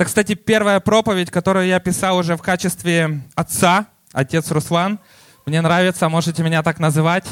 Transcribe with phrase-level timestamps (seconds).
[0.00, 3.84] Это, кстати, первая проповедь, которую я писал уже в качестве отца,
[4.14, 4.98] отец Руслан.
[5.44, 7.26] Мне нравится, можете меня так называть.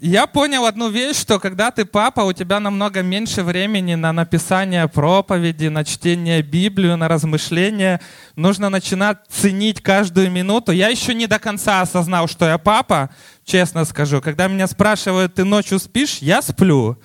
[0.00, 4.88] Я понял одну вещь, что когда ты папа, у тебя намного меньше времени на написание
[4.88, 8.02] проповеди, на чтение Библии, на размышления.
[8.34, 10.72] Нужно начинать ценить каждую минуту.
[10.72, 13.08] Я еще не до конца осознал, что я папа,
[13.46, 14.20] честно скажу.
[14.20, 16.98] Когда меня спрашивают, ты ночью спишь, я сплю.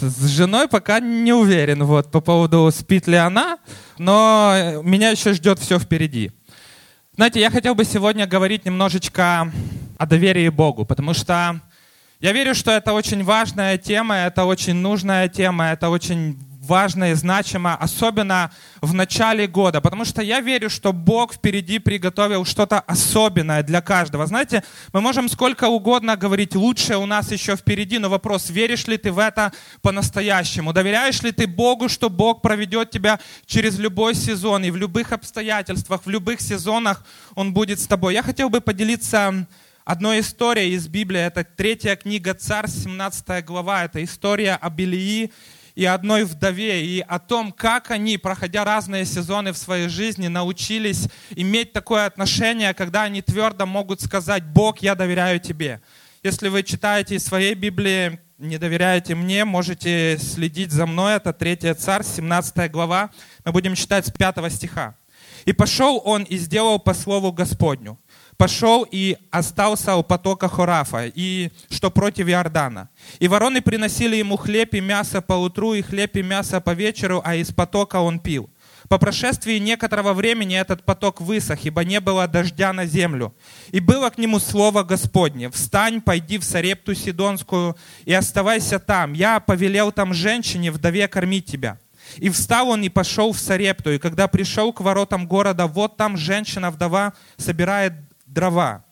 [0.00, 3.58] С женой пока не уверен вот, по поводу, спит ли она,
[3.98, 6.30] но меня еще ждет все впереди.
[7.16, 9.52] Знаете, я хотел бы сегодня говорить немножечко
[9.98, 11.60] о доверии Богу, потому что
[12.20, 17.14] я верю, что это очень важная тема, это очень нужная тема, это очень важно и
[17.14, 18.50] значимо, особенно
[18.80, 24.26] в начале года, потому что я верю, что Бог впереди приготовил что-то особенное для каждого.
[24.26, 28.98] Знаете, мы можем сколько угодно говорить, лучше у нас еще впереди, но вопрос, веришь ли
[28.98, 30.72] ты в это по-настоящему?
[30.72, 36.02] Доверяешь ли ты Богу, что Бог проведет тебя через любой сезон и в любых обстоятельствах,
[36.04, 37.04] в любых сезонах
[37.34, 38.14] Он будет с тобой?
[38.14, 39.46] Я хотел бы поделиться
[39.88, 41.20] одной историей из Библии.
[41.20, 43.84] Это третья книга Царь, 17 глава.
[43.84, 45.32] Это история об Илии
[45.78, 51.06] и одной вдове, и о том, как они, проходя разные сезоны в своей жизни, научились
[51.30, 55.80] иметь такое отношение, когда они твердо могут сказать, Бог, я доверяю тебе.
[56.24, 61.14] Если вы читаете из своей Библии, не доверяете мне, можете следить за мной.
[61.14, 63.10] Это 3 Царь, 17 глава.
[63.44, 64.96] Мы будем читать с 5 стиха.
[65.44, 68.00] «И пошел он и сделал по слову Господню,
[68.38, 72.88] пошел и остался у потока Хорафа, и что против Иордана.
[73.18, 77.20] И вороны приносили ему хлеб и мясо по утру, и хлеб и мясо по вечеру,
[77.24, 78.48] а из потока он пил.
[78.88, 83.34] По прошествии некоторого времени этот поток высох, ибо не было дождя на землю.
[83.70, 87.76] И было к нему слово Господне, «Встань, пойди в Сарепту Сидонскую
[88.06, 89.12] и оставайся там.
[89.12, 91.78] Я повелел там женщине, вдове, кормить тебя».
[92.16, 96.16] И встал он и пошел в Сарепту, и когда пришел к воротам города, вот там
[96.16, 97.92] женщина-вдова собирает
[98.28, 98.84] дрова.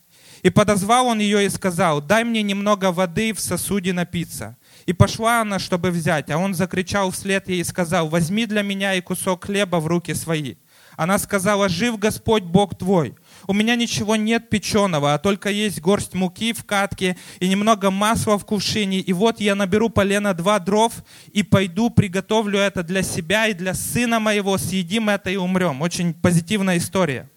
[0.42, 4.56] И подозвал он ее и сказал, дай мне немного воды в сосуде напиться.
[4.84, 8.94] И пошла она, чтобы взять, а он закричал вслед ей и сказал, возьми для меня
[8.94, 10.56] и кусок хлеба в руки свои.
[10.96, 13.16] Она сказала, жив Господь Бог твой.
[13.46, 18.38] У меня ничего нет печеного, а только есть горсть муки в катке и немного масла
[18.38, 19.00] в кувшине.
[19.00, 20.92] И вот я наберу полено два дров
[21.32, 24.56] и пойду приготовлю это для себя и для сына моего.
[24.56, 25.82] Съедим это и умрем.
[25.82, 27.28] Очень позитивная история.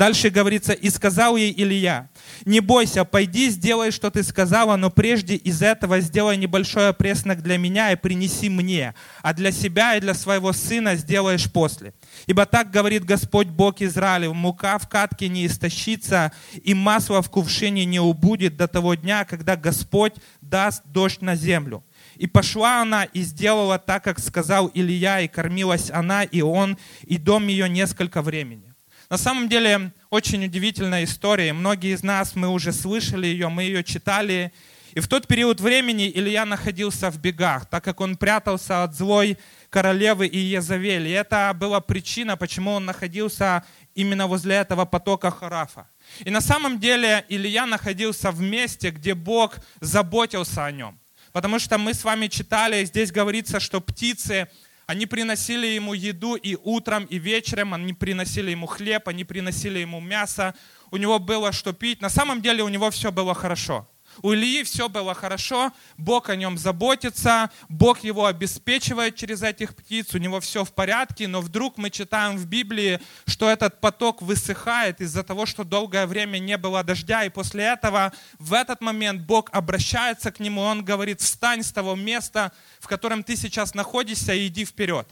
[0.00, 2.08] Дальше говорится, и сказал ей Илья,
[2.46, 7.58] не бойся, пойди, сделай, что ты сказала, но прежде из этого сделай небольшой опреснок для
[7.58, 11.92] меня и принеси мне, а для себя и для своего сына сделаешь после.
[12.26, 16.32] Ибо так говорит Господь Бог Израилев, мука в катке не истощится,
[16.64, 21.84] и масло в кувшине не убудет до того дня, когда Господь даст дождь на землю.
[22.16, 27.18] И пошла она и сделала так, как сказал Илья, и кормилась она, и он, и
[27.18, 28.69] дом ее несколько времени.
[29.10, 31.52] На самом деле очень удивительная история.
[31.52, 34.52] Многие из нас, мы уже слышали ее, мы ее читали.
[34.94, 39.36] И в тот период времени Илья находился в бегах, так как он прятался от злой
[39.68, 41.08] королевы Иезавели.
[41.08, 43.64] И это была причина, почему он находился
[43.96, 45.88] именно возле этого потока Харафа.
[46.20, 51.00] И на самом деле Илья находился в месте, где Бог заботился о нем.
[51.32, 54.46] Потому что мы с вами читали, здесь говорится, что птицы
[54.90, 60.00] они приносили ему еду и утром, и вечером, они приносили ему хлеб, они приносили ему
[60.00, 60.52] мясо,
[60.90, 62.02] у него было что пить.
[62.02, 63.88] На самом деле у него все было хорошо.
[64.22, 70.14] У Ильи все было хорошо, Бог о нем заботится, Бог его обеспечивает через этих птиц,
[70.14, 75.00] у него все в порядке, но вдруг мы читаем в Библии, что этот поток высыхает
[75.00, 79.48] из-за того, что долгое время не было дождя, и после этого в этот момент Бог
[79.52, 84.48] обращается к нему, он говорит, встань с того места, в котором ты сейчас находишься, и
[84.48, 85.08] иди вперед.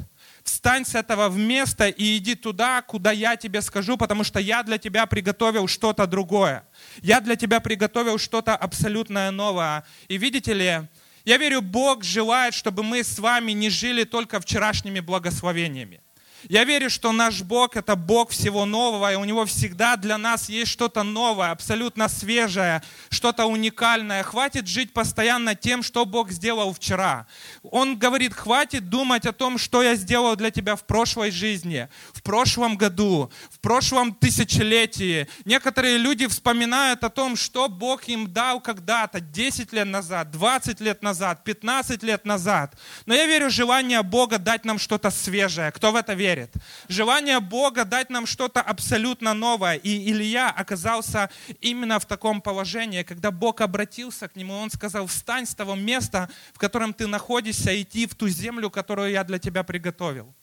[0.49, 4.79] Встань с этого места и иди туда, куда я тебе скажу, потому что я для
[4.79, 6.67] тебя приготовил что-то другое.
[7.03, 9.85] Я для тебя приготовил что-то абсолютно новое.
[10.09, 10.89] И видите ли,
[11.27, 16.01] я верю, Бог желает, чтобы мы с вами не жили только вчерашними благословениями.
[16.45, 20.49] Я верю, что наш Бог– это Бог всего нового, и у Него всегда для нас
[20.49, 24.23] есть что-то новое, абсолютно свежее, что-то уникальное.
[24.23, 27.27] Хватит жить постоянно тем, что Бог сделал вчера.
[27.63, 32.23] Он говорит, хватит думать о том, что я сделал для тебя в прошлой жизни, в
[32.23, 35.27] прошлом году, в прошлом тысячелетии.
[35.45, 41.03] Некоторые люди вспоминают о том, что Бог им дал когда-то, 10 лет назад, 20 лет
[41.03, 42.77] назад, 15 лет назад.
[43.07, 45.73] Но я верю, желание Бога дать нам что-то свежее.
[45.73, 46.28] Кто в это верит?
[46.29, 46.53] Верит.
[46.89, 49.77] Желание Бога дать нам что-то абсолютно новое.
[49.77, 51.31] И Илья оказался
[51.61, 56.29] именно в таком положении, когда Бог обратился к нему, он сказал, встань с того места,
[56.53, 60.35] в котором ты находишься, иди в ту землю, которую я для тебя приготовил.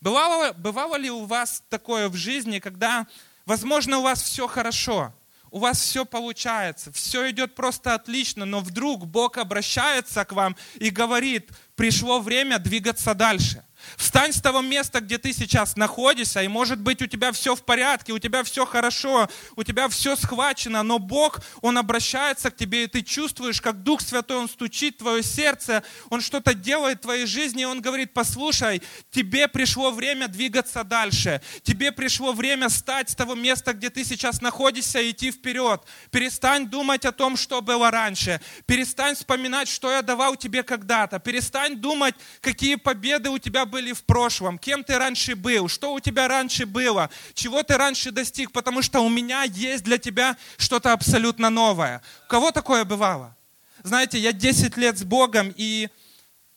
[0.00, 3.06] Бывало, бывало ли у вас такое в жизни, когда,
[3.46, 5.12] возможно, у вас все хорошо,
[5.50, 10.90] у вас все получается, все идет просто отлично, но вдруг Бог обращается к вам и
[10.90, 13.64] говорит, пришло время двигаться дальше.
[13.96, 17.64] Встань с того места, где ты сейчас находишься, и может быть у тебя все в
[17.64, 22.84] порядке, у тебя все хорошо, у тебя все схвачено, но Бог, Он обращается к тебе,
[22.84, 27.02] и ты чувствуешь, как Дух Святой, Он стучит в твое сердце, Он что-то делает в
[27.02, 33.10] твоей жизни, и Он говорит, послушай, тебе пришло время двигаться дальше, тебе пришло время стать
[33.10, 35.82] с того места, где ты сейчас находишься, и идти вперед.
[36.10, 41.76] Перестань думать о том, что было раньше, перестань вспоминать, что я давал тебе когда-то, перестань
[41.76, 46.28] думать, какие победы у тебя были в прошлом, кем ты раньше был, что у тебя
[46.28, 51.50] раньше было, чего ты раньше достиг, потому что у меня есть для тебя что-то абсолютно
[51.50, 52.02] новое.
[52.26, 53.36] У кого такое бывало?
[53.82, 55.88] Знаете, я 10 лет с Богом, и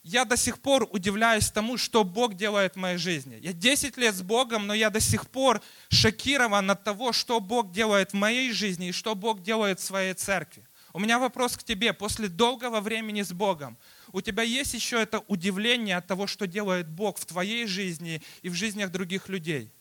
[0.03, 3.37] я до сих пор удивляюсь тому, что Бог делает в моей жизни.
[3.41, 7.71] Я 10 лет с Богом, но я до сих пор шокирован от того, что Бог
[7.71, 10.65] делает в моей жизни и что Бог делает в своей церкви.
[10.93, 11.93] У меня вопрос к тебе.
[11.93, 13.77] После долгого времени с Богом,
[14.13, 18.49] у тебя есть еще это удивление от того, что делает Бог в твоей жизни и
[18.49, 19.71] в жизнях других людей?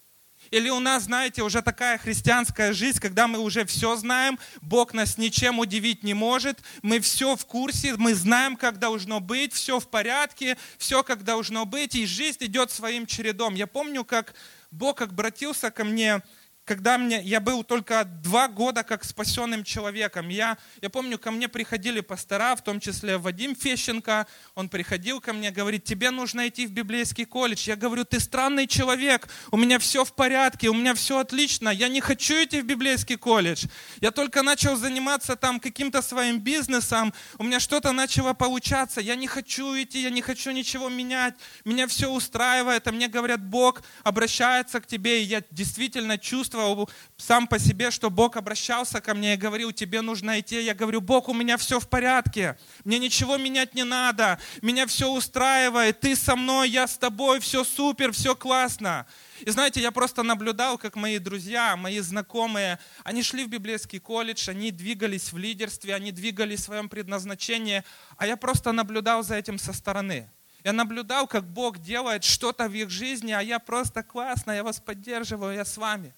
[0.51, 5.19] Или у нас, знаете, уже такая христианская жизнь, когда мы уже все знаем, Бог нас
[5.19, 9.89] ничем удивить не может, мы все в курсе, мы знаем, как должно быть, все в
[9.89, 13.55] порядке, все как должно быть, и жизнь идет своим чередом.
[13.55, 14.35] Я помню, как
[14.71, 16.23] Бог обратился ко мне
[16.71, 20.29] когда мне, я был только два года как спасенным человеком.
[20.29, 25.33] Я, я помню, ко мне приходили пастора, в том числе Вадим Фещенко, он приходил ко
[25.33, 27.67] мне, говорит, тебе нужно идти в библейский колледж.
[27.67, 31.89] Я говорю, ты странный человек, у меня все в порядке, у меня все отлично, я
[31.89, 33.67] не хочу идти в библейский колледж.
[34.01, 39.27] Я только начал заниматься там каким-то своим бизнесом, у меня что-то начало получаться, я не
[39.27, 41.35] хочу идти, я не хочу ничего менять,
[41.65, 46.91] меня все устраивает, а мне говорят, Бог обращается к тебе, и я действительно чувствую, чувствовал
[47.17, 50.61] сам по себе, что Бог обращался ко мне и говорил, тебе нужно идти.
[50.61, 55.09] Я говорю, Бог, у меня все в порядке, мне ничего менять не надо, меня все
[55.09, 59.07] устраивает, ты со мной, я с тобой, все супер, все классно.
[59.41, 64.51] И знаете, я просто наблюдал, как мои друзья, мои знакомые, они шли в библейский колледж,
[64.51, 67.83] они двигались в лидерстве, они двигались в своем предназначении,
[68.17, 70.29] а я просто наблюдал за этим со стороны.
[70.65, 74.79] Я наблюдал, как Бог делает что-то в их жизни, а я просто классно, я вас
[74.79, 76.15] поддерживаю, я с вами.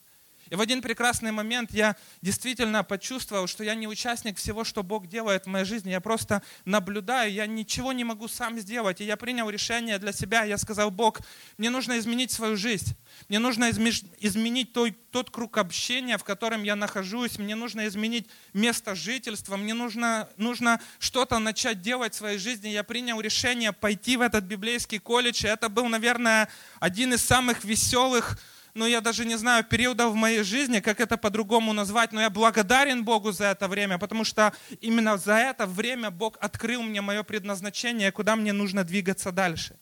[0.53, 5.07] И в один прекрасный момент я действительно почувствовал, что я не участник всего, что Бог
[5.07, 5.89] делает в моей жизни.
[5.89, 9.01] Я просто наблюдаю, я ничего не могу сам сделать.
[9.01, 10.45] И я принял решение для себя.
[10.45, 11.21] Я сказал, Бог,
[11.57, 12.95] мне нужно изменить свою жизнь.
[13.31, 17.39] Мне нужно изменить той, тот круг общения, в котором я нахожусь.
[17.39, 19.57] Мне нужно изменить место жительства.
[19.57, 22.69] Мне нужно, нужно что-то начать делать в своей жизни.
[22.69, 25.47] Я принял решение пойти в этот библейский колледж.
[25.47, 28.39] И это был, наверное, один из самых веселых
[28.75, 32.31] ну, я даже не знаю, периодов в моей жизни, как это по-другому назвать, но я
[32.31, 37.23] благодарен Богу за это время, потому что именно за это время Бог открыл мне мое
[37.23, 39.79] предназначение, куда мне нужно двигаться дальше.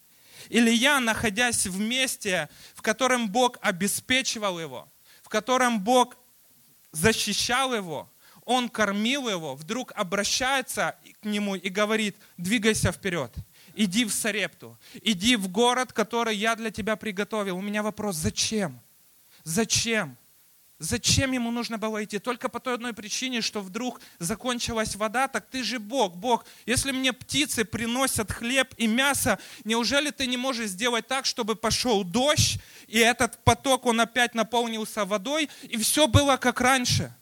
[0.49, 4.93] Или я, находясь в месте, в котором Бог обеспечивал его,
[5.23, 6.17] в котором Бог
[6.91, 8.11] защищал его,
[8.45, 13.33] он кормил его, вдруг обращается к нему и говорит, двигайся вперед,
[13.75, 17.57] иди в Сарепту, иди в город, который я для тебя приготовил.
[17.57, 18.81] У меня вопрос, зачем?
[19.45, 20.17] Зачем?
[20.81, 22.19] Зачем ему нужно было идти?
[22.19, 26.47] Только по той одной причине, что вдруг закончилась вода, так ты же Бог, Бог.
[26.65, 32.03] Если мне птицы приносят хлеб и мясо, неужели ты не можешь сделать так, чтобы пошел
[32.03, 37.15] дождь, и этот поток, он опять наполнился водой, и все было как раньше?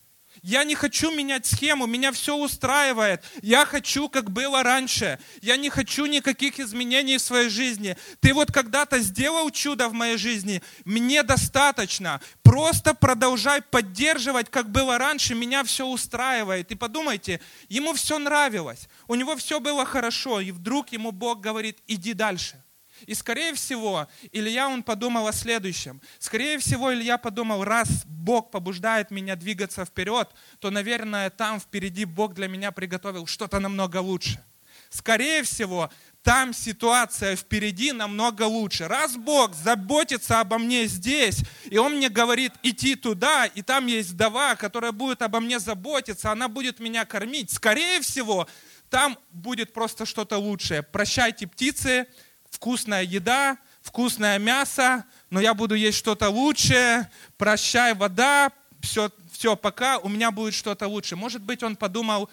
[0.43, 3.25] Я не хочу менять схему, меня все устраивает.
[3.43, 5.19] Я хочу, как было раньше.
[5.41, 7.97] Я не хочу никаких изменений в своей жизни.
[8.21, 12.21] Ты вот когда-то сделал чудо в моей жизни, мне достаточно.
[12.43, 16.71] Просто продолжай поддерживать, как было раньше, меня все устраивает.
[16.71, 21.79] И подумайте, ему все нравилось, у него все было хорошо, и вдруг ему Бог говорит,
[21.87, 22.63] иди дальше.
[23.07, 26.01] И скорее всего, Илья, он подумал о следующем.
[26.19, 30.29] Скорее всего, Илья подумал, раз Бог побуждает меня двигаться вперед,
[30.59, 34.43] то, наверное, там впереди Бог для меня приготовил что-то намного лучше.
[34.91, 35.91] Скорее всего,
[36.23, 38.89] там ситуация впереди намного лучше.
[38.89, 44.11] Раз Бог заботится обо мне здесь, и Он мне говорит идти туда, и там есть
[44.11, 48.49] вдова, которая будет обо мне заботиться, она будет меня кормить, скорее всего,
[48.91, 50.83] там будет просто что-то лучшее.
[50.83, 52.07] Прощайте, птицы,
[52.51, 58.51] вкусная еда, вкусное мясо, но я буду есть что-то лучшее, прощай, вода,
[58.81, 61.17] все, все, пока у меня будет что-то лучше.
[61.17, 62.29] Может быть, он подумал,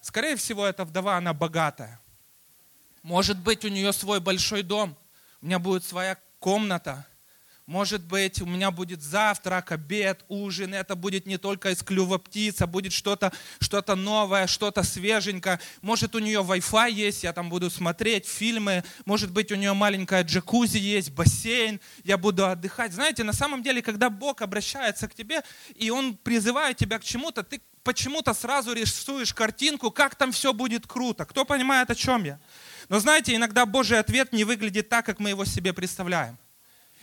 [0.00, 2.00] скорее всего, эта вдова, она богатая.
[3.02, 4.96] Может быть, у нее свой большой дом,
[5.40, 7.06] у меня будет своя комната.
[7.70, 10.74] Может быть, у меня будет завтрак, обед, ужин.
[10.74, 15.60] Это будет не только из клюва птица, будет что-то что новое, что-то свеженькое.
[15.80, 18.82] Может, у нее Wi-Fi есть, я там буду смотреть фильмы.
[19.04, 22.92] Может быть, у нее маленькая джакузи есть, бассейн, я буду отдыхать.
[22.92, 25.44] Знаете, на самом деле, когда Бог обращается к тебе,
[25.76, 30.88] и Он призывает тебя к чему-то, ты почему-то сразу рисуешь картинку, как там все будет
[30.88, 31.24] круто.
[31.24, 32.40] Кто понимает, о чем я?
[32.88, 36.36] Но знаете, иногда Божий ответ не выглядит так, как мы его себе представляем.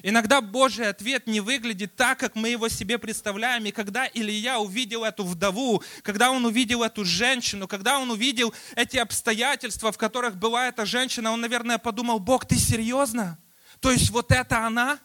[0.03, 3.65] Иногда Божий ответ не выглядит так, как мы его себе представляем.
[3.65, 8.97] И когда Илья увидел эту вдову, когда он увидел эту женщину, когда он увидел эти
[8.97, 13.39] обстоятельства, в которых была эта женщина, он, наверное, подумал, Бог, ты серьезно?
[13.79, 14.99] То есть вот это она?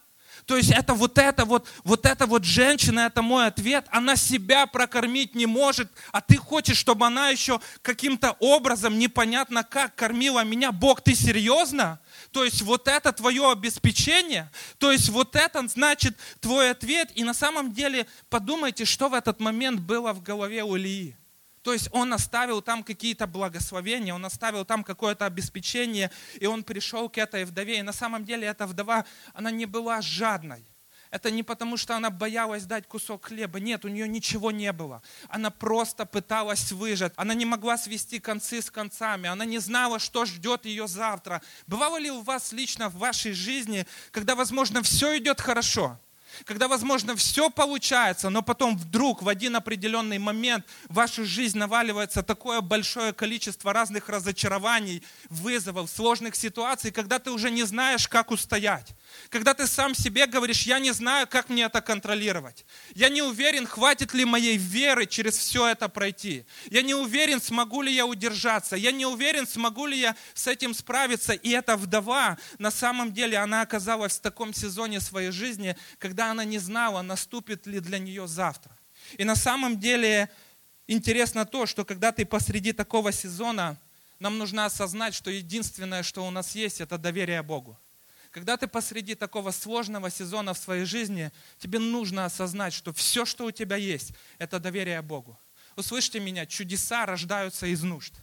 [0.47, 4.67] То есть это вот это вот, вот эта вот женщина, это мой ответ, она себя
[4.67, 10.73] прокормить не может, а ты хочешь, чтобы она еще каким-то образом, непонятно как, кормила меня.
[10.73, 12.01] Бог, ты серьезно?
[12.33, 17.11] То есть вот это твое обеспечение, то есть вот это значит твой ответ.
[17.15, 21.15] И на самом деле подумайте, что в этот момент было в голове у Ильи.
[21.63, 26.11] То есть он оставил там какие-то благословения, он оставил там какое-то обеспечение,
[26.41, 27.79] и он пришел к этой вдове.
[27.79, 30.65] И на самом деле эта вдова, она не была жадной.
[31.13, 33.61] Это не потому, что она боялась дать кусок хлеба.
[33.61, 35.03] Нет, у нее ничего не было.
[35.29, 37.13] Она просто пыталась выжить.
[37.17, 39.29] Она не могла свести концы с концами.
[39.29, 41.43] Она не знала, что ждет ее завтра.
[41.67, 46.01] Бывало ли у вас лично в вашей жизни, когда, возможно, все идет хорошо,
[46.45, 52.23] когда, возможно, все получается, но потом вдруг в один определенный момент в вашу жизнь наваливается
[52.23, 58.95] такое большое количество разных разочарований, вызовов, сложных ситуаций, когда ты уже не знаешь, как устоять.
[59.29, 62.65] Когда ты сам себе говоришь, я не знаю, как мне это контролировать.
[62.95, 66.45] Я не уверен, хватит ли моей веры через все это пройти.
[66.71, 68.77] Я не уверен, смогу ли я удержаться.
[68.77, 71.33] Я не уверен, смогу ли я с этим справиться.
[71.33, 75.77] И эта вдова, на самом деле, она оказалась в таком сезоне своей жизни,
[76.23, 78.79] когда она не знала, наступит ли для нее завтра.
[79.19, 80.31] И на самом деле
[80.87, 83.77] интересно то, что когда ты посреди такого сезона,
[84.21, 87.77] нам нужно осознать, что единственное, что у нас есть, это доверие Богу.
[88.31, 93.47] Когда ты посреди такого сложного сезона в своей жизни, тебе нужно осознать, что все, что
[93.47, 95.37] у тебя есть, это доверие Богу.
[95.75, 98.15] Услышьте меня, чудеса рождаются из нужд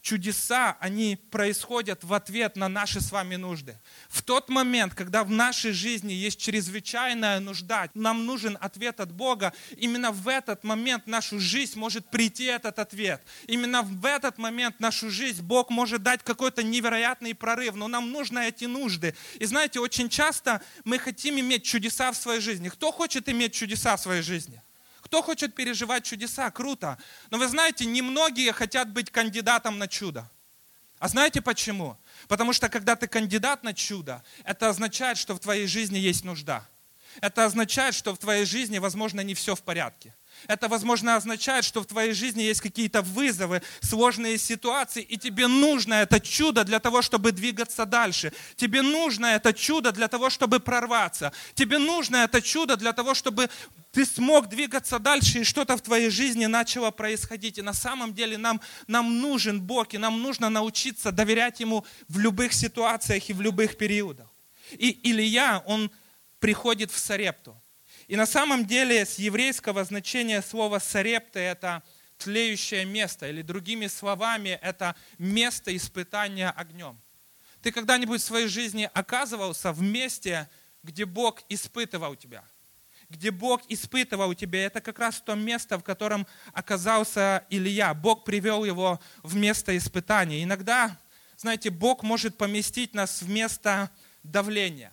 [0.00, 3.78] чудеса, они происходят в ответ на наши с вами нужды.
[4.08, 9.52] В тот момент, когда в нашей жизни есть чрезвычайная нужда, нам нужен ответ от Бога,
[9.76, 13.22] именно в этот момент в нашу жизнь может прийти этот ответ.
[13.46, 18.10] Именно в этот момент в нашу жизнь Бог может дать какой-то невероятный прорыв, но нам
[18.10, 19.14] нужны эти нужды.
[19.38, 22.68] И знаете, очень часто мы хотим иметь чудеса в своей жизни.
[22.68, 24.62] Кто хочет иметь чудеса в своей жизни?
[25.08, 26.50] Кто хочет переживать чудеса?
[26.50, 26.98] Круто.
[27.30, 30.30] Но вы знаете, немногие хотят быть кандидатом на чудо.
[30.98, 31.96] А знаете почему?
[32.28, 36.68] Потому что когда ты кандидат на чудо, это означает, что в твоей жизни есть нужда.
[37.22, 40.14] Это означает, что в твоей жизни, возможно, не все в порядке.
[40.46, 45.94] Это, возможно, означает, что в твоей жизни есть какие-то вызовы, сложные ситуации, и тебе нужно
[45.94, 48.32] это чудо для того, чтобы двигаться дальше.
[48.56, 51.32] Тебе нужно это чудо для того, чтобы прорваться.
[51.54, 53.50] Тебе нужно это чудо для того, чтобы
[53.92, 57.58] ты смог двигаться дальше, и что-то в твоей жизни начало происходить.
[57.58, 62.18] И на самом деле нам, нам нужен Бог, и нам нужно научиться доверять Ему в
[62.18, 64.28] любых ситуациях и в любых периодах.
[64.72, 65.90] И Илья, он
[66.38, 67.60] приходит в Сарепту.
[68.08, 71.82] И на самом деле с еврейского значения слова «сарепта» это
[72.16, 76.98] тлеющее место, или другими словами, это место испытания огнем.
[77.62, 80.48] Ты когда-нибудь в своей жизни оказывался в месте,
[80.82, 82.42] где Бог испытывал тебя?
[83.10, 87.92] Где Бог испытывал тебя, это как раз то место, в котором оказался Илья.
[87.92, 90.42] Бог привел его в место испытания.
[90.42, 90.98] Иногда,
[91.36, 93.90] знаете, Бог может поместить нас в место
[94.22, 94.92] давления.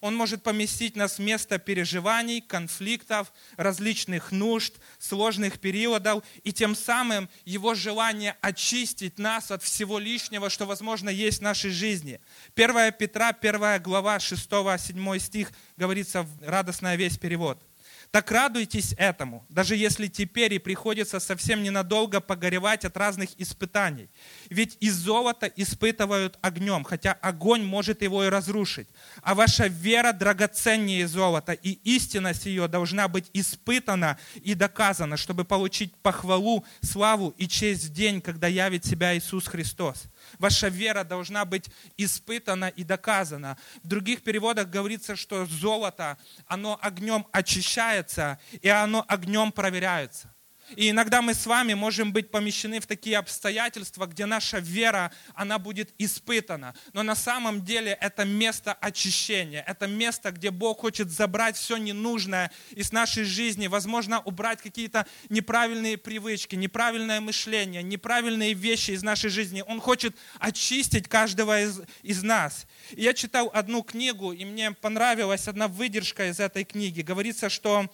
[0.00, 7.28] Он может поместить нас в место переживаний, конфликтов, различных нужд, сложных периодов, и тем самым
[7.44, 12.20] Его желание очистить нас от всего лишнего, что, возможно, есть в нашей жизни.
[12.54, 17.62] 1 Петра, 1 глава, 6-7 стих, говорится в радостная весь перевод.
[18.10, 24.08] Так радуйтесь этому, даже если теперь и приходится совсем ненадолго погоревать от разных испытаний.
[24.48, 28.88] Ведь из золота испытывают огнем, хотя огонь может его и разрушить.
[29.22, 35.94] А ваша вера драгоценнее золота, и истинность ее должна быть испытана и доказана, чтобы получить
[35.94, 40.09] похвалу, славу и честь в день, когда явит себя Иисус Христос.
[40.40, 41.68] Ваша вера должна быть
[41.98, 43.58] испытана и доказана.
[43.82, 46.16] В других переводах говорится, что золото,
[46.46, 50.34] оно огнем очищается, и оно огнем проверяется.
[50.76, 55.58] И иногда мы с вами можем быть помещены в такие обстоятельства, где наша вера, она
[55.58, 56.74] будет испытана.
[56.92, 62.50] Но на самом деле это место очищения, это место, где Бог хочет забрать все ненужное
[62.70, 69.64] из нашей жизни, возможно, убрать какие-то неправильные привычки, неправильное мышление, неправильные вещи из нашей жизни.
[69.66, 72.66] Он хочет очистить каждого из, из нас.
[72.92, 77.02] И я читал одну книгу, и мне понравилась одна выдержка из этой книги.
[77.02, 77.90] Говорится, что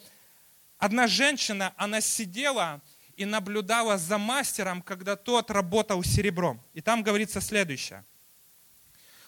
[0.78, 2.82] Одна женщина, она сидела
[3.16, 6.60] и наблюдала за мастером, когда тот работал серебром.
[6.74, 8.04] И там говорится следующее.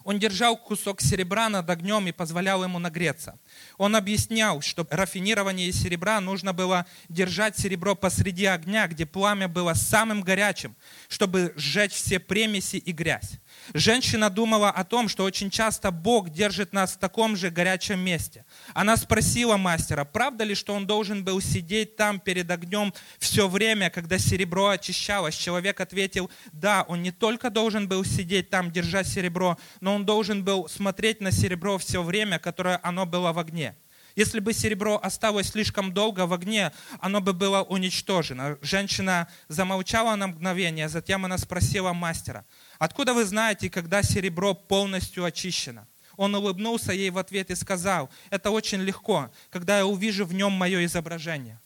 [0.05, 3.39] Он держал кусок серебра над огнем и позволял ему нагреться.
[3.77, 10.23] Он объяснял, что рафинирование серебра нужно было держать серебро посреди огня, где пламя было самым
[10.23, 10.77] горячим,
[11.09, 13.33] чтобы сжечь все премеси и грязь.
[13.75, 18.45] Женщина думала о том, что очень часто Бог держит нас в таком же горячем месте.
[18.75, 23.91] Она спросила мастера, правда ли, что он должен был сидеть там перед огнем все время,
[23.91, 25.35] когда серебро очищалось?
[25.35, 30.45] Человек ответил, да, он не только должен был сидеть там, держа серебро, но он должен
[30.45, 33.75] был смотреть на серебро все время, которое оно было в огне.
[34.19, 38.59] Если бы серебро осталось слишком долго в огне, оно бы было уничтожено.
[38.63, 42.45] Женщина замолчала на мгновение, затем она спросила мастера,
[42.79, 45.87] откуда вы знаете, когда серебро полностью очищено?
[46.17, 50.53] Он улыбнулся ей в ответ и сказал, это очень легко, когда я увижу в нем
[50.53, 51.61] мое изображение.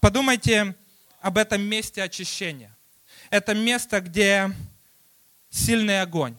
[0.00, 0.76] Подумайте
[1.20, 2.76] об этом месте очищения.
[3.30, 4.52] Это место, где
[5.50, 6.36] сильный огонь.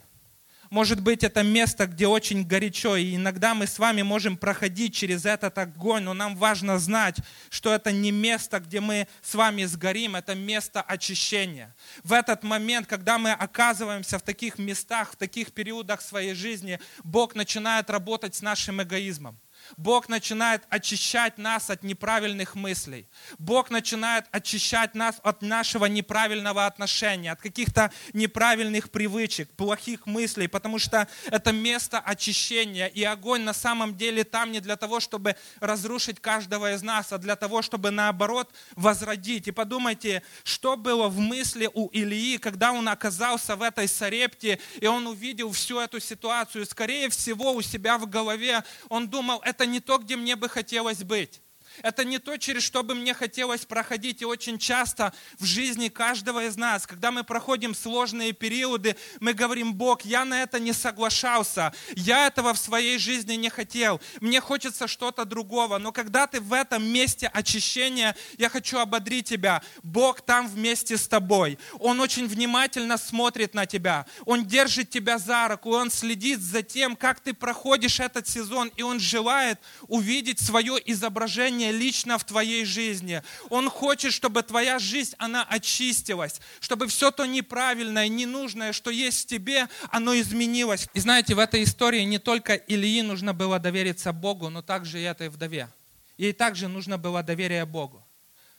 [0.69, 5.25] Может быть, это место, где очень горячо, и иногда мы с вами можем проходить через
[5.25, 7.17] этот огонь, но нам важно знать,
[7.49, 11.75] что это не место, где мы с вами сгорим, это место очищения.
[12.03, 17.33] В этот момент, когда мы оказываемся в таких местах, в таких периодах своей жизни, Бог
[17.33, 19.39] начинает работать с нашим эгоизмом.
[19.77, 23.07] Бог начинает очищать нас от неправильных мыслей.
[23.37, 30.79] Бог начинает очищать нас от нашего неправильного отношения, от каких-то неправильных привычек, плохих мыслей, потому
[30.79, 32.87] что это место очищения.
[32.87, 37.17] И огонь на самом деле там не для того, чтобы разрушить каждого из нас, а
[37.17, 39.47] для того, чтобы наоборот возродить.
[39.47, 44.87] И подумайте, что было в мысли у Илии, когда он оказался в этой Сарепте, и
[44.87, 46.65] он увидел всю эту ситуацию.
[46.65, 50.47] Скорее всего, у себя в голове он думал, это это не то, где мне бы
[50.47, 51.41] хотелось быть.
[51.83, 54.21] Это не то, через что бы мне хотелось проходить.
[54.21, 59.73] И очень часто в жизни каждого из нас, когда мы проходим сложные периоды, мы говорим,
[59.73, 64.87] Бог, я на это не соглашался, я этого в своей жизни не хотел, мне хочется
[64.87, 65.77] что-то другого.
[65.77, 69.61] Но когда ты в этом месте очищения, я хочу ободрить тебя.
[69.83, 71.59] Бог там вместе с тобой.
[71.79, 74.05] Он очень внимательно смотрит на тебя.
[74.25, 78.81] Он держит тебя за руку, Он следит за тем, как ты проходишь этот сезон, и
[78.81, 83.23] Он желает увидеть свое изображение лично в твоей жизни.
[83.49, 89.27] Он хочет, чтобы твоя жизнь, она очистилась, чтобы все то неправильное, ненужное, что есть в
[89.27, 90.87] тебе, оно изменилось.
[90.93, 95.03] И знаете, в этой истории не только Ильи нужно было довериться Богу, но также и
[95.03, 95.69] этой вдове.
[96.17, 98.05] Ей также нужно было доверие Богу,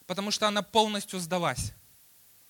[0.06, 1.72] потому что она полностью сдалась.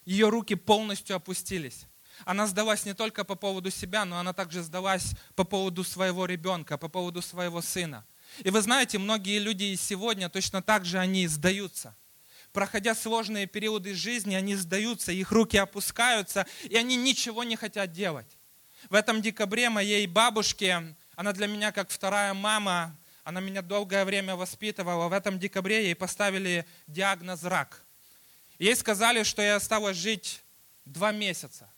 [0.04, 1.86] Ее руки полностью опустились.
[2.24, 6.78] Она сдалась не только по поводу себя, но она также сдалась по поводу своего ребенка,
[6.78, 8.04] по поводу своего сына.
[8.38, 11.94] И вы знаете, многие люди и сегодня точно так же они сдаются.
[12.52, 18.38] Проходя сложные периоды жизни, они сдаются, их руки опускаются, и они ничего не хотят делать.
[18.88, 24.34] В этом декабре моей бабушке, она для меня как вторая мама, она меня долгое время
[24.34, 25.08] воспитывала.
[25.08, 27.84] В этом декабре ей поставили диагноз рак.
[28.58, 30.42] Ей сказали, что я осталось жить
[30.84, 31.70] два месяца.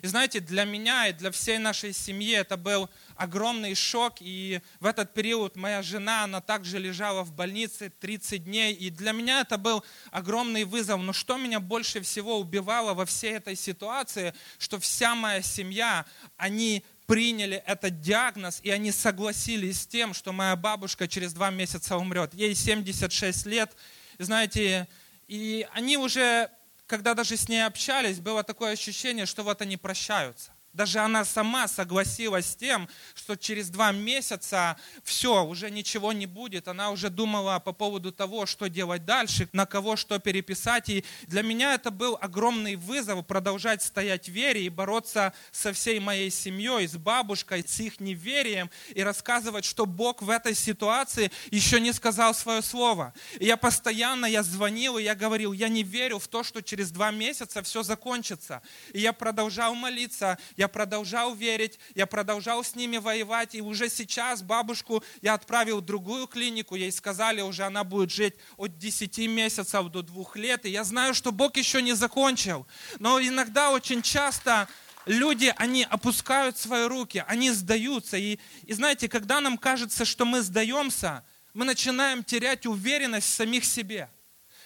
[0.00, 4.14] И знаете, для меня и для всей нашей семьи это был огромный шок.
[4.20, 8.72] И в этот период моя жена, она также лежала в больнице 30 дней.
[8.72, 11.00] И для меня это был огромный вызов.
[11.00, 16.84] Но что меня больше всего убивало во всей этой ситуации, что вся моя семья, они
[17.06, 22.32] приняли этот диагноз, и они согласились с тем, что моя бабушка через два месяца умрет.
[22.32, 23.76] Ей 76 лет.
[24.18, 24.88] Знаете,
[25.28, 26.50] и они уже
[26.92, 30.51] когда даже с ней общались, было такое ощущение, что вот они прощаются.
[30.72, 36.66] Даже она сама согласилась с тем, что через два месяца все, уже ничего не будет.
[36.66, 40.88] Она уже думала по поводу того, что делать дальше, на кого что переписать.
[40.88, 46.00] И для меня это был огромный вызов продолжать стоять в вере и бороться со всей
[46.00, 51.80] моей семьей, с бабушкой, с их неверием и рассказывать, что Бог в этой ситуации еще
[51.80, 53.12] не сказал свое слово.
[53.38, 56.90] И я постоянно, я звонил, и я говорил, я не верю в то, что через
[56.90, 58.62] два месяца все закончится.
[58.94, 64.42] И я продолжал молиться, я продолжал верить, я продолжал с ними воевать, и уже сейчас
[64.42, 69.88] бабушку я отправил в другую клинику, ей сказали уже, она будет жить от 10 месяцев
[69.88, 72.64] до 2 лет, и я знаю, что Бог еще не закончил,
[73.00, 74.68] но иногда очень часто
[75.04, 78.16] люди, они опускают свои руки, они сдаются.
[78.16, 83.64] И, и знаете, когда нам кажется, что мы сдаемся, мы начинаем терять уверенность в самих
[83.64, 84.08] себе.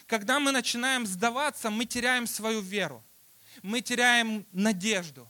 [0.07, 3.03] Когда мы начинаем сдаваться, мы теряем свою веру,
[3.63, 5.27] мы теряем надежду.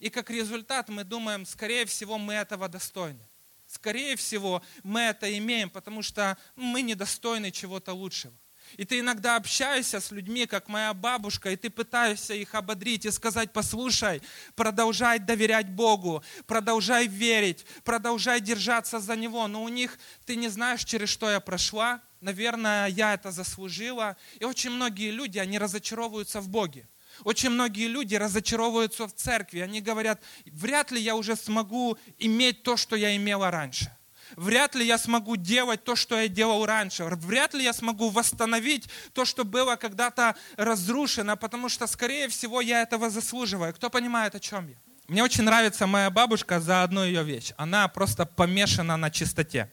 [0.00, 3.26] И как результат мы думаем, скорее всего, мы этого достойны.
[3.66, 8.34] Скорее всего, мы это имеем, потому что мы недостойны чего-то лучшего.
[8.76, 13.10] И ты иногда общаешься с людьми, как моя бабушка, и ты пытаешься их ободрить и
[13.10, 14.22] сказать, послушай,
[14.54, 19.46] продолжай доверять Богу, продолжай верить, продолжай держаться за Него.
[19.46, 24.16] Но у них ты не знаешь, через что я прошла, наверное, я это заслужила.
[24.40, 26.88] И очень многие люди, они разочаровываются в Боге.
[27.24, 29.60] Очень многие люди разочаровываются в церкви.
[29.60, 33.96] Они говорят, вряд ли я уже смогу иметь то, что я имела раньше
[34.34, 37.04] вряд ли я смогу делать то, что я делал раньше.
[37.04, 42.82] Вряд ли я смогу восстановить то, что было когда-то разрушено, потому что, скорее всего, я
[42.82, 43.74] этого заслуживаю.
[43.74, 44.76] Кто понимает, о чем я?
[45.08, 47.52] Мне очень нравится моя бабушка за одну ее вещь.
[47.56, 49.70] Она просто помешана на чистоте.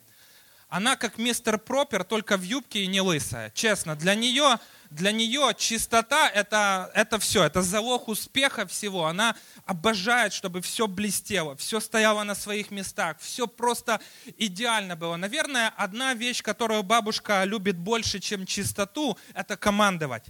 [0.69, 3.51] Она как мистер Пропер, только в юбке и не лысая.
[3.51, 4.59] Честно, для нее
[4.95, 9.05] для нее чистота это, это все, это залог успеха всего.
[9.05, 13.99] Она обожает, чтобы все блестело, все стояло на своих местах, все просто
[14.37, 15.15] идеально было.
[15.15, 20.25] Наверное, одна вещь, которую бабушка любит больше, чем чистоту, это командовать.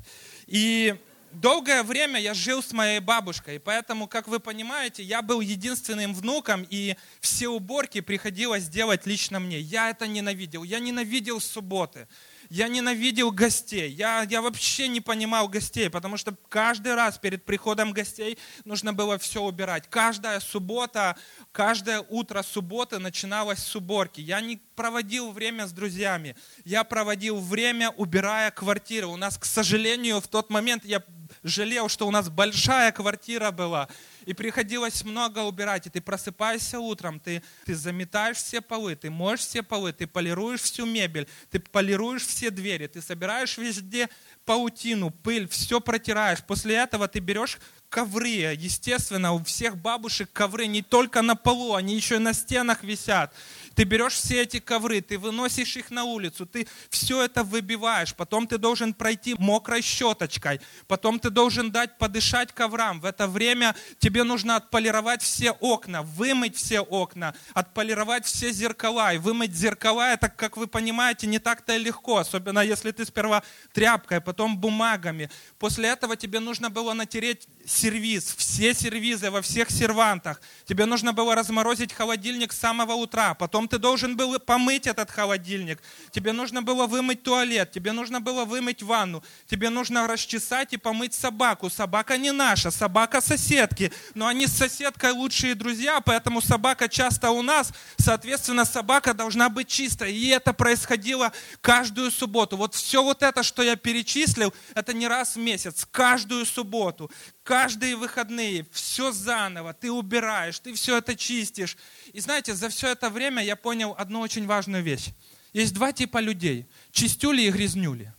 [0.48, 0.96] И
[1.34, 6.66] долгое время я жил с моей бабушкой, поэтому, как вы понимаете, я был единственным внуком,
[6.70, 9.60] и все уборки приходилось делать лично мне.
[9.60, 10.64] Я это ненавидел.
[10.64, 12.08] Я ненавидел субботы.
[12.50, 13.92] Я ненавидел гостей.
[13.92, 19.18] Я, я вообще не понимал гостей, потому что каждый раз перед приходом гостей нужно было
[19.18, 19.86] все убирать.
[19.90, 21.16] Каждая суббота,
[21.52, 24.22] каждое утро субботы начиналось с уборки.
[24.22, 26.36] Я не проводил время с друзьями.
[26.66, 29.10] Я проводил время, убирая квартиру.
[29.10, 31.04] У нас, к сожалению, в тот момент я
[31.44, 33.88] жалел, что у нас большая квартира была
[34.26, 39.42] и приходилось много убирать, и ты просыпаешься утром, ты, ты заметаешь все полы, ты моешь
[39.42, 44.10] все полы, ты полируешь всю мебель, ты полируешь все двери, ты собираешь везде
[44.46, 46.44] паутину, пыль, все протираешь.
[46.44, 47.60] После этого ты берешь
[47.90, 48.56] ковры.
[48.58, 53.34] Естественно, у всех бабушек ковры не только на полу, они еще и на стенах висят.
[53.76, 58.48] Ты берешь все эти ковры, ты выносишь их на улицу, ты все это выбиваешь, потом
[58.48, 63.00] ты должен пройти мокрой щеточкой, потом ты должен дать подышать коврам.
[63.00, 69.14] В это время тебе нужно отполировать все окна, вымыть все окна, отполировать все зеркала.
[69.14, 74.22] И вымыть зеркала, это, как вы понимаете, не так-то легко, особенно если ты сперва тряпкой,
[74.22, 75.30] потом бумагами.
[75.58, 80.42] После этого тебе нужно было натереть сервиз, все сервизы во всех сервантах.
[80.66, 85.80] Тебе нужно было разморозить холодильник с самого утра, потом ты должен был помыть этот холодильник,
[86.12, 91.14] тебе нужно было вымыть туалет, тебе нужно было вымыть ванну, тебе нужно расчесать и помыть
[91.14, 91.70] собаку.
[91.70, 97.42] Собака не наша, собака соседки, но они с соседкой лучшие друзья, поэтому собака часто у
[97.42, 100.14] нас, соответственно, собака должна быть чистой.
[100.14, 102.58] И это происходило каждую субботу.
[102.58, 107.12] Вот все вот это, что я перечислил, это не раз в месяц, каждую субботу
[107.44, 111.78] каждые выходные, все заново, ты убираешь, ты все это чистишь.
[112.14, 115.10] И знаете, за все это время я понял одну очень важную вещь.
[115.52, 118.14] Есть два типа людей, чистюли и грязнюли.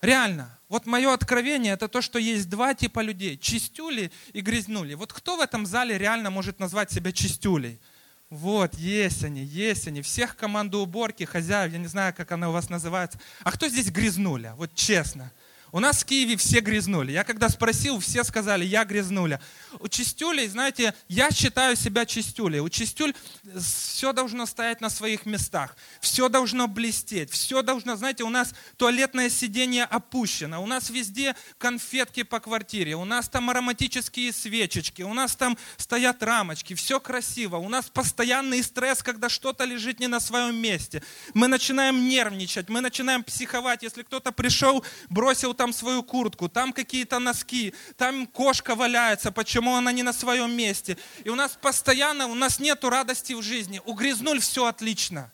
[0.00, 0.58] Реально.
[0.68, 4.94] Вот мое откровение это то, что есть два типа людей, чистюли и грязнули.
[4.94, 7.80] Вот кто в этом зале реально может назвать себя чистюлей?
[8.28, 10.02] Вот, есть они, есть они.
[10.02, 13.18] Всех команду уборки, хозяев, я не знаю, как она у вас называется.
[13.42, 14.54] А кто здесь грязнуля?
[14.56, 15.32] Вот честно.
[15.70, 17.12] У нас в Киеве все грязнули.
[17.12, 19.40] Я когда спросил, все сказали, я грязнуля.
[19.80, 22.60] У чистюлей, знаете, я считаю себя чистюлей.
[22.60, 23.14] У чистюль
[23.58, 25.76] все должно стоять на своих местах.
[26.00, 27.30] Все должно блестеть.
[27.30, 30.62] Все должно, знаете, у нас туалетное сиденье опущено.
[30.62, 32.96] У нас везде конфетки по квартире.
[32.96, 35.02] У нас там ароматические свечечки.
[35.02, 36.72] У нас там стоят рамочки.
[36.74, 37.56] Все красиво.
[37.56, 41.02] У нас постоянный стресс, когда что-то лежит не на своем месте.
[41.34, 42.70] Мы начинаем нервничать.
[42.70, 43.82] Мы начинаем психовать.
[43.82, 49.92] Если кто-то пришел, бросил там свою куртку, там какие-то носки, там кошка валяется, почему она
[49.92, 50.96] не на своем месте.
[51.24, 53.82] И у нас постоянно, у нас нету радости в жизни.
[53.84, 55.30] У грязнуль все отлично.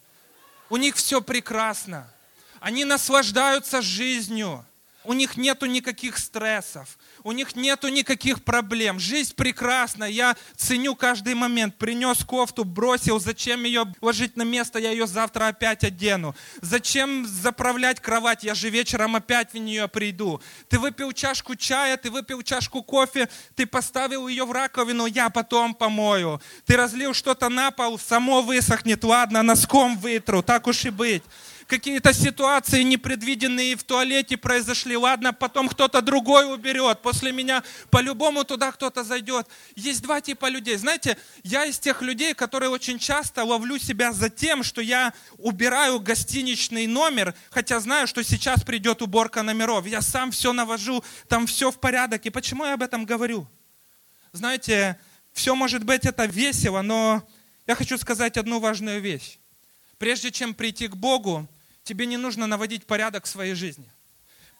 [0.69, 2.11] У них все прекрасно.
[2.59, 4.65] Они наслаждаются жизнью.
[5.05, 8.99] У них нету никаких стрессов, у них нету никаких проблем.
[8.99, 11.75] Жизнь прекрасна, я ценю каждый момент.
[11.77, 16.35] Принес кофту, бросил, зачем ее ложить на место, я ее завтра опять одену.
[16.61, 20.41] Зачем заправлять кровать, я же вечером опять в нее приду.
[20.69, 25.73] Ты выпил чашку чая, ты выпил чашку кофе, ты поставил ее в раковину, я потом
[25.73, 26.41] помою.
[26.65, 31.23] Ты разлил что-то на пол, само высохнет, ладно, носком вытру, так уж и быть
[31.67, 34.95] какие-то ситуации непредвиденные в туалете произошли.
[34.95, 37.01] Ладно, потом кто-то другой уберет.
[37.01, 39.47] После меня по-любому туда кто-то зайдет.
[39.75, 40.77] Есть два типа людей.
[40.77, 45.99] Знаете, я из тех людей, которые очень часто ловлю себя за тем, что я убираю
[45.99, 49.87] гостиничный номер, хотя знаю, что сейчас придет уборка номеров.
[49.87, 52.25] Я сам все навожу, там все в порядок.
[52.25, 53.47] И почему я об этом говорю?
[54.31, 54.99] Знаете,
[55.33, 57.27] все может быть это весело, но
[57.67, 59.39] я хочу сказать одну важную вещь.
[59.97, 61.47] Прежде чем прийти к Богу,
[61.85, 63.89] тебе не нужно наводить порядок в своей жизни.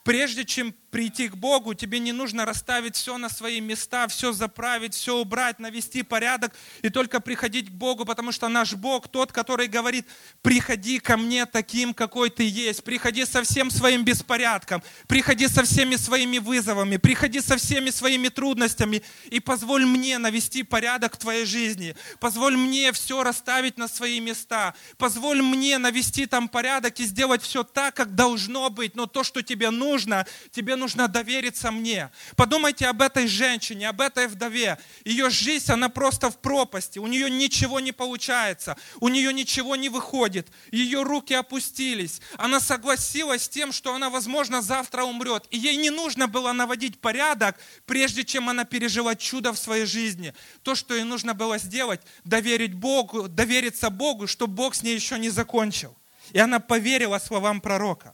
[0.03, 4.93] Прежде чем прийти к Богу, тебе не нужно расставить все на свои места, все заправить,
[4.93, 6.53] все убрать, навести порядок
[6.83, 10.07] и только приходить к Богу, потому что наш Бог тот, который говорит,
[10.41, 15.97] приходи ко мне таким, какой ты есть, приходи со всем своим беспорядком, приходи со всеми
[15.97, 21.97] своими вызовами, приходи со всеми своими трудностями и позволь мне навести порядок в твоей жизни,
[22.21, 27.65] позволь мне все расставить на свои места, позволь мне навести там порядок и сделать все
[27.65, 32.11] так, как должно быть, но то, что тебе нужно, тебе нужно нужно довериться мне.
[32.35, 34.77] Подумайте об этой женщине, об этой вдове.
[35.03, 36.99] Ее жизнь, она просто в пропасти.
[36.99, 38.77] У нее ничего не получается.
[38.99, 40.47] У нее ничего не выходит.
[40.71, 42.21] Ее руки опустились.
[42.37, 45.47] Она согласилась с тем, что она, возможно, завтра умрет.
[45.49, 50.35] И ей не нужно было наводить порядок, прежде чем она пережила чудо в своей жизни.
[50.61, 55.17] То, что ей нужно было сделать, доверить Богу, довериться Богу, что Бог с ней еще
[55.17, 55.97] не закончил.
[56.31, 58.13] И она поверила словам пророка.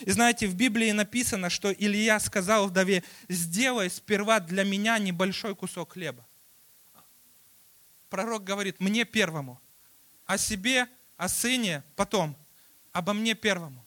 [0.00, 5.92] И знаете, в Библии написано, что Илья сказал вдове, сделай сперва для меня небольшой кусок
[5.92, 6.26] хлеба.
[8.08, 9.60] Пророк говорит, мне первому,
[10.26, 12.36] о себе, о сыне потом,
[12.92, 13.84] обо мне первому.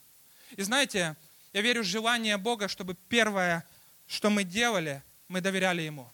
[0.55, 1.15] И знаете,
[1.53, 3.67] я верю в желание Бога, чтобы первое,
[4.05, 6.11] что мы делали, мы доверяли Ему.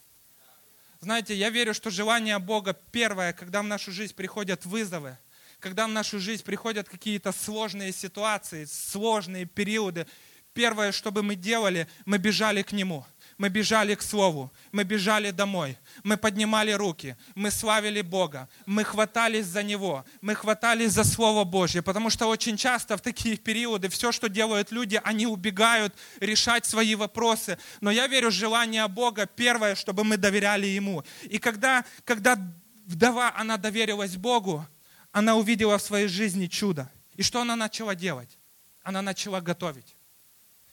[1.00, 5.18] Знаете, я верю, что желание Бога первое, когда в нашу жизнь приходят вызовы,
[5.64, 10.06] когда в нашу жизнь приходят какие-то сложные ситуации, сложные периоды,
[10.52, 13.06] первое, что бы мы делали, мы бежали к Нему.
[13.38, 19.46] Мы бежали к Слову, мы бежали домой, мы поднимали руки, мы славили Бога, мы хватались
[19.46, 24.12] за Него, мы хватались за Слово Божье, потому что очень часто в такие периоды все,
[24.12, 27.56] что делают люди, они убегают решать свои вопросы.
[27.80, 31.04] Но я верю желание Бога, первое, чтобы мы доверяли Ему.
[31.22, 32.38] И когда, когда
[32.86, 34.66] вдова, она доверилась Богу,
[35.14, 36.90] она увидела в своей жизни чудо.
[37.14, 38.36] И что она начала делать?
[38.82, 39.94] Она начала готовить.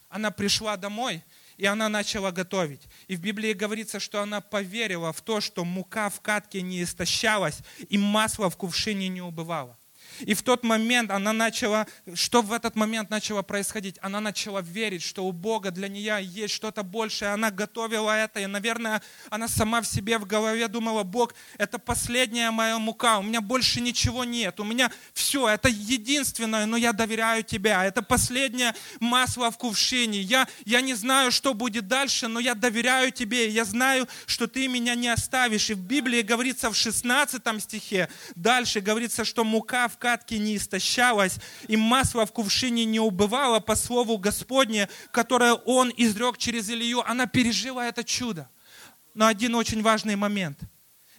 [0.09, 1.23] Она пришла домой,
[1.57, 2.81] и она начала готовить.
[3.07, 7.59] И в Библии говорится, что она поверила в то, что мука в катке не истощалась,
[7.87, 9.77] и масло в кувшине не убывало.
[10.19, 13.97] И в тот момент она начала, что в этот момент начало происходить?
[14.01, 17.31] Она начала верить, что у Бога для нее есть что-то большее.
[17.31, 22.51] Она готовила это, и, наверное, она сама в себе в голове думала, Бог, это последняя
[22.51, 27.43] моя мука, у меня больше ничего нет, у меня все, это единственное, но я доверяю
[27.43, 27.85] Тебя.
[27.85, 30.21] Это последнее масло в кувшине.
[30.21, 34.67] Я, я не знаю, что будет дальше, но я доверяю Тебе, я знаю, что Ты
[34.67, 35.69] меня не оставишь.
[35.69, 41.37] И в Библии говорится в 16 стихе, дальше говорится, что мука в катке не истощалась,
[41.67, 47.01] и масло в кувшине не убывало по слову Господне, которое Он изрек через Илью.
[47.01, 48.49] Она пережила это чудо.
[49.13, 50.59] Но один очень важный момент.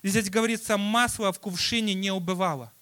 [0.02, 2.72] Здесь говорится, масло в кувшине не убывало.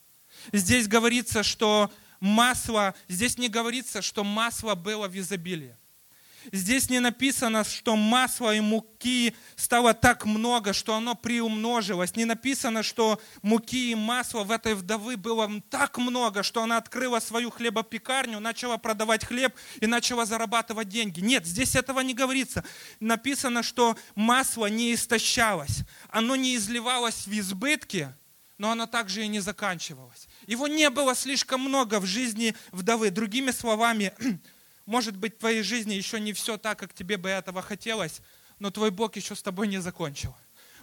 [0.53, 5.77] Здесь говорится, что масло, здесь не говорится, что масло было в изобилии.
[6.53, 12.17] Здесь не написано, что масла и муки стало так много, что оно приумножилось.
[12.17, 17.21] Не написано, что муки и масла в этой вдовы было так много, что она открыла
[17.21, 21.21] свою хлебопекарню, начала продавать хлеб и начала зарабатывать деньги.
[21.21, 22.65] Нет, здесь этого не говорится.
[23.01, 25.81] Написано, что масло не истощалось.
[26.09, 28.15] Оно не изливалось в избытке,
[28.61, 30.29] но оно также и не заканчивалось.
[30.47, 33.11] Его не было слишком много в жизни вдовы.
[33.11, 34.13] Другими словами,
[34.91, 38.21] Может быть, в твоей жизни еще не все так, как тебе бы этого хотелось,
[38.59, 40.35] но твой Бог еще с тобой не закончил.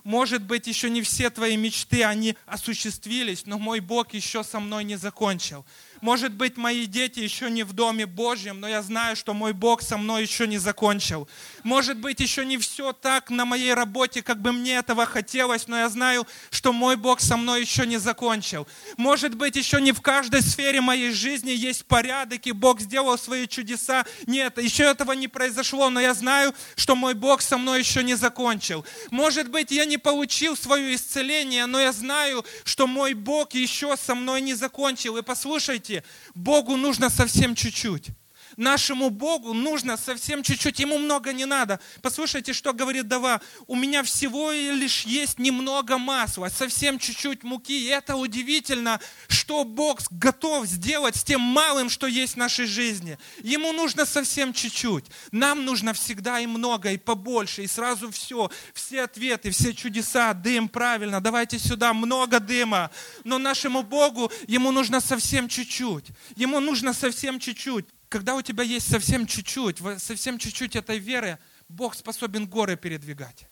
[0.05, 4.85] Может быть, еще не все твои мечты, они осуществились, но мой Бог еще со мной
[4.85, 5.65] не закончил.
[6.01, 9.81] Может быть, мои дети еще не в Доме Божьем, но я знаю, что мой Бог
[9.81, 11.27] со мной еще не закончил.
[11.63, 15.77] Может быть, еще не все так на моей работе, как бы мне этого хотелось, но
[15.77, 18.67] я знаю, что мой Бог со мной еще не закончил.
[18.97, 23.47] Может быть, еще не в каждой сфере моей жизни есть порядок, и Бог сделал свои
[23.47, 24.05] чудеса.
[24.27, 28.15] Нет, еще этого не произошло, но я знаю, что мой Бог со мной еще не
[28.15, 28.85] закончил.
[29.11, 34.15] Может быть, я не получил свое исцеление, но я знаю, что мой Бог еще со
[34.15, 35.17] мной не закончил.
[35.17, 35.86] И послушайте,
[36.35, 38.09] Богу нужно совсем чуть-чуть.
[38.57, 41.79] Нашему Богу нужно совсем чуть-чуть, ему много не надо.
[42.01, 43.39] Послушайте, что говорит Дава.
[43.67, 47.85] У меня всего лишь есть немного масла, совсем чуть-чуть муки.
[47.85, 53.19] И это удивительно, что Бог готов сделать с тем малым, что есть в нашей жизни.
[53.43, 55.05] Ему нужно совсем чуть-чуть.
[55.31, 58.49] Нам нужно всегда и много, и побольше, и сразу все.
[58.73, 62.89] Все ответы, все чудеса, дым, правильно, давайте сюда, много дыма.
[63.23, 66.05] Но нашему Богу, ему нужно совсем чуть-чуть.
[66.35, 67.85] Ему нужно совсем чуть-чуть.
[68.09, 73.47] Когда у тебя есть совсем чуть-чуть, совсем чуть-чуть этой веры, Бог способен горы передвигать.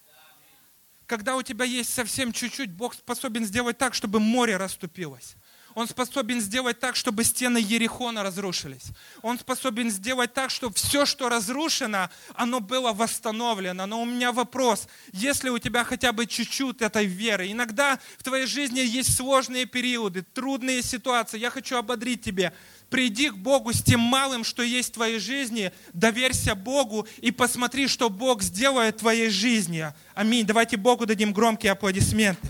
[1.05, 5.35] Когда у тебя есть совсем чуть-чуть, Бог способен сделать так, чтобы море расступилось.
[5.75, 8.85] Он способен сделать так, чтобы стены Ерехона разрушились.
[9.21, 13.85] Он способен сделать так, чтобы все, что разрушено, оно было восстановлено.
[13.85, 18.47] Но у меня вопрос, если у тебя хотя бы чуть-чуть этой веры, иногда в твоей
[18.47, 22.53] жизни есть сложные периоды, трудные ситуации, я хочу ободрить тебя,
[22.89, 27.87] Приди к Богу с тем малым, что есть в твоей жизни, доверься Богу и посмотри,
[27.87, 29.91] что Бог сделает в твоей жизни.
[30.13, 30.45] Аминь.
[30.45, 32.47] Давайте Богу дадим громкие аплодисменты.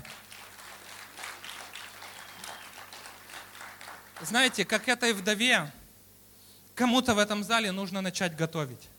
[4.22, 5.72] Знаете, как этой вдове,
[6.74, 8.90] кому-то в этом зале нужно начать готовить.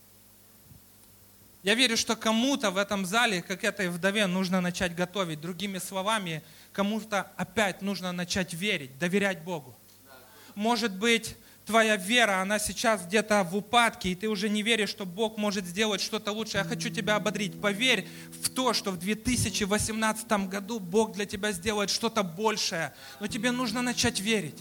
[1.63, 5.41] Я верю, что кому-то в этом зале, как этой вдове, нужно начать готовить.
[5.41, 9.76] Другими словами, кому-то опять нужно начать верить, доверять Богу
[10.57, 15.05] может быть, твоя вера, она сейчас где-то в упадке, и ты уже не веришь, что
[15.05, 16.59] Бог может сделать что-то лучше.
[16.59, 17.61] Я хочу тебя ободрить.
[17.61, 18.09] Поверь
[18.43, 22.95] в то, что в 2018 году Бог для тебя сделает что-то большее.
[23.21, 24.59] Но тебе нужно начать верить.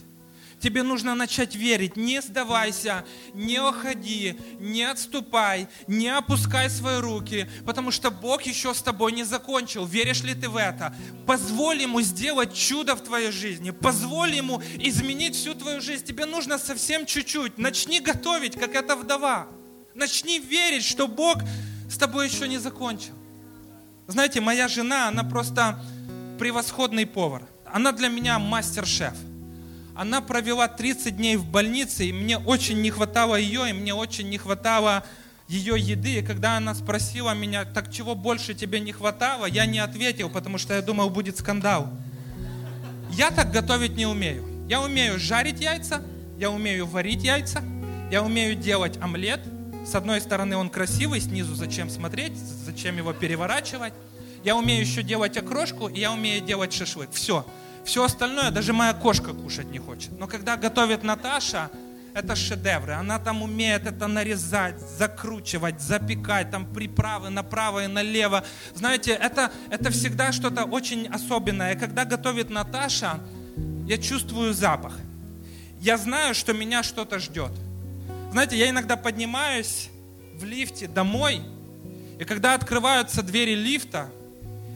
[0.60, 1.96] Тебе нужно начать верить.
[1.98, 8.82] Не сдавайся, не уходи, не отступай, не опускай свои руки, потому что Бог еще с
[8.82, 9.86] тобой не закончил.
[9.86, 10.96] Веришь ли ты в это?
[11.28, 13.72] Позволь Ему сделать чудо в твоей жизни.
[13.72, 16.06] Позволь Ему изменить всю твою жизнь.
[16.06, 17.58] Тебе нужно совсем чуть-чуть.
[17.58, 19.48] Начни готовить, как эта вдова.
[19.94, 21.38] Начни верить, что Бог
[21.90, 23.14] с тобой еще не закончил.
[24.08, 25.80] Знаете, моя жена, она просто
[26.40, 27.44] превосходный повар.
[27.66, 29.14] Она для меня мастер-шеф
[29.96, 34.30] она провела 30 дней в больнице, и мне очень не хватало ее, и мне очень
[34.30, 35.06] не хватало
[35.48, 36.20] ее еды.
[36.20, 40.58] И когда она спросила меня, так чего больше тебе не хватало, я не ответил, потому
[40.58, 41.90] что я думал, будет скандал.
[43.12, 44.44] Я так готовить не умею.
[44.68, 46.02] Я умею жарить яйца,
[46.38, 47.64] я умею варить яйца,
[48.12, 49.40] я умею делать омлет.
[49.86, 53.94] С одной стороны он красивый, снизу зачем смотреть, зачем его переворачивать.
[54.44, 57.12] Я умею еще делать окрошку, и я умею делать шашлык.
[57.14, 57.46] Все.
[57.86, 60.20] Все остальное даже моя кошка кушать не хочет.
[60.20, 61.70] Но когда готовит Наташа,
[62.16, 62.94] это шедевры.
[62.94, 68.44] Она там умеет это нарезать, закручивать, запекать, там приправы направо и налево.
[68.74, 71.76] Знаете, это, это всегда что-то очень особенное.
[71.76, 73.20] И когда готовит Наташа,
[73.86, 74.98] я чувствую запах.
[75.80, 77.52] Я знаю, что меня что-то ждет.
[78.32, 79.90] Знаете, я иногда поднимаюсь
[80.36, 81.42] в лифте домой,
[82.18, 84.10] и когда открываются двери лифта,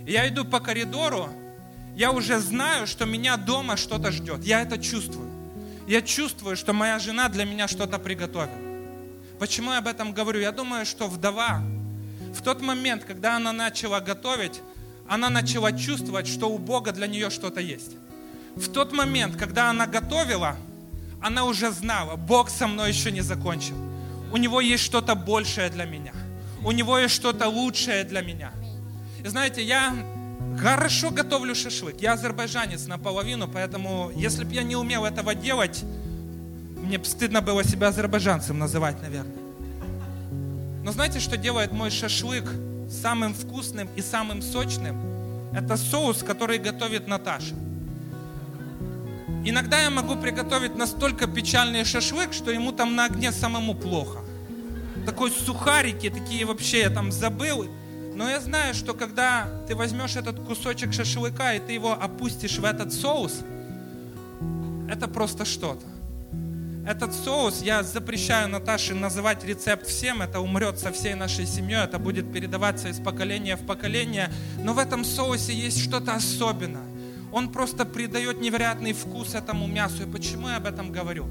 [0.06, 1.30] я иду по коридору,
[2.00, 4.42] я уже знаю, что меня дома что-то ждет.
[4.46, 5.30] Я это чувствую.
[5.86, 8.56] Я чувствую, что моя жена для меня что-то приготовила.
[9.38, 10.40] Почему я об этом говорю?
[10.40, 11.62] Я думаю, что вдова
[12.34, 14.62] в тот момент, когда она начала готовить,
[15.10, 17.98] она начала чувствовать, что у Бога для нее что-то есть.
[18.56, 20.56] В тот момент, когда она готовила,
[21.22, 23.76] она уже знала, Бог со мной еще не закончил.
[24.32, 26.14] У Него есть что-то большее для меня.
[26.64, 28.54] У Него есть что-то лучшее для меня.
[29.22, 29.94] И знаете, я
[30.60, 32.02] Хорошо готовлю шашлык.
[32.02, 35.84] Я азербайджанец наполовину, поэтому если бы я не умел этого делать,
[36.78, 39.36] мне бы стыдно было себя азербайджанцем называть, наверное.
[40.84, 42.46] Но знаете, что делает мой шашлык
[42.90, 44.98] самым вкусным и самым сочным?
[45.54, 47.56] Это соус, который готовит Наташа.
[49.46, 54.20] Иногда я могу приготовить настолько печальный шашлык, что ему там на огне самому плохо.
[55.06, 57.68] Такой сухарики, такие вообще я там забыл.
[58.20, 62.66] Но я знаю, что когда ты возьмешь этот кусочек шашлыка и ты его опустишь в
[62.66, 63.46] этот соус,
[64.90, 65.86] это просто что-то.
[66.86, 71.98] Этот соус, я запрещаю Наташе называть рецепт всем, это умрет со всей нашей семьей, это
[71.98, 74.30] будет передаваться из поколения в поколение.
[74.58, 76.84] Но в этом соусе есть что-то особенное.
[77.32, 80.04] Он просто придает невероятный вкус этому мясу.
[80.04, 81.26] И почему я об этом говорю?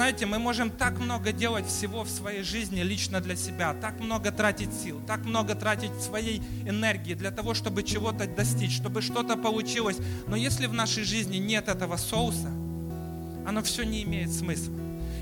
[0.00, 4.32] Знаете, мы можем так много делать всего в своей жизни лично для себя, так много
[4.32, 9.98] тратить сил, так много тратить своей энергии для того, чтобы чего-то достичь, чтобы что-то получилось.
[10.26, 12.48] Но если в нашей жизни нет этого соуса,
[13.46, 14.79] оно все не имеет смысла.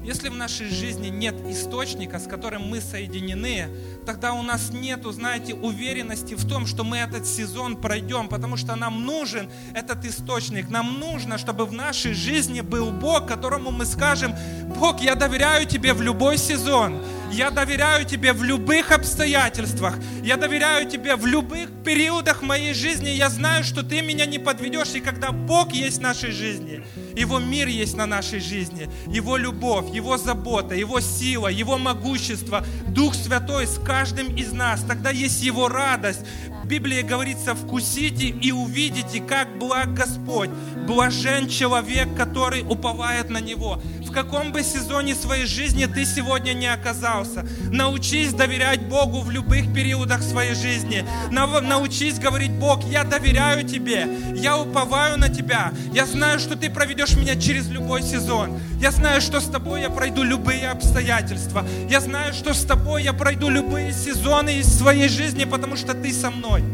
[0.08, 3.68] Если в нашей жизни нет источника, с которым мы соединены,
[4.06, 8.74] тогда у нас нет, знаете, уверенности в том, что мы этот сезон пройдем, потому что
[8.74, 10.70] нам нужен этот источник.
[10.70, 14.34] Нам нужно, чтобы в нашей жизни был Бог, которому мы скажем,
[14.78, 17.02] Бог, я доверяю Тебе в любой сезон.
[17.30, 19.98] Я доверяю Тебе в любых обстоятельствах.
[20.22, 23.10] Я доверяю Тебе в любых периодах моей жизни.
[23.10, 24.94] Я знаю, что Ты меня не подведешь.
[24.94, 26.82] И когда Бог есть в нашей жизни,
[27.14, 33.14] Его мир есть на нашей жизни, Его любовь, Его забота, Его сила, Его могущество, Дух
[33.14, 36.20] Святой с каждым из нас, тогда есть Его радость.
[36.64, 40.50] В Библии говорится, вкусите и увидите, как благ Господь.
[40.86, 43.80] Блажен человек, который уповает на Него.
[44.18, 50.22] Каком бы сезоне своей жизни ты сегодня не оказался, научись доверять Богу в любых периодах
[50.22, 51.04] своей жизни.
[51.30, 55.72] Научись говорить, Бог, я доверяю Тебе, я уповаю на Тебя.
[55.92, 58.58] Я знаю, что Ты проведешь меня через любой сезон.
[58.80, 61.64] Я знаю, что с Тобой я пройду любые обстоятельства.
[61.88, 66.12] Я знаю, что с Тобой я пройду любые сезоны из своей жизни, потому что Ты
[66.12, 66.64] со мной.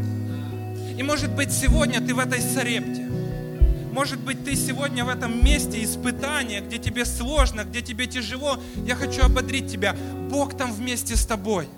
[0.97, 3.04] И может быть сегодня ты в этой сарепте.
[3.95, 8.59] Может быть, ты сегодня в этом месте испытания, где тебе сложно, где тебе тяжело.
[8.85, 9.95] Я хочу ободрить тебя.
[10.29, 11.69] Бог там вместе с тобой.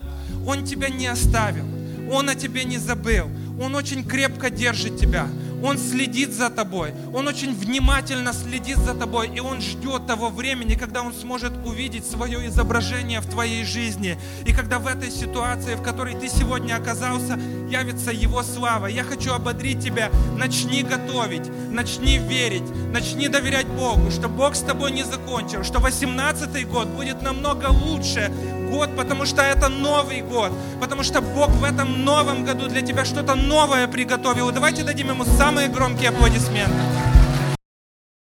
[0.48, 1.64] Он тебя не оставил.
[2.12, 3.30] Он о тебе не забыл.
[3.62, 5.28] Он очень крепко держит тебя.
[5.64, 10.76] Он следит за тобой, Он очень внимательно следит за тобой, и Он ждет того времени,
[10.76, 14.18] когда Он сможет увидеть свое изображение в твоей жизни.
[14.46, 17.40] И когда в этой ситуации, в которой ты сегодня оказался,
[17.70, 18.88] явится Его слава.
[18.88, 24.92] Я хочу ободрить тебя, начни готовить, начни верить, начни доверять Богу, что Бог с тобой
[24.92, 28.32] не закончил, что 18 год будет намного лучше,
[28.70, 30.52] год, потому что это Новый год,
[30.82, 34.52] потому что Бог в этом новом году для тебя что-то новое приготовил.
[34.52, 37.07] Давайте дадим Ему самые громкие аплодисменты.